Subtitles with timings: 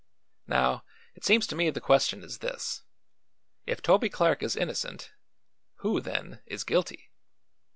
[0.47, 2.81] Now, it seems to me the question is this:
[3.67, 5.11] If Toby Clark is innocent,
[5.85, 7.11] who, then, is guilty?